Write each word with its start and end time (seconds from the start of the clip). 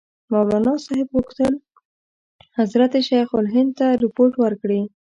مولناصاحب 0.31 1.07
غوښتل 1.15 1.53
حضرت 2.59 2.93
شیخ 3.07 3.27
الهند 3.39 3.71
ته 3.79 3.87
رپوټ 4.03 4.31
ورکړي. 4.43 4.81